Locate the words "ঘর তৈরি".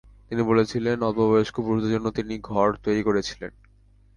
2.41-3.01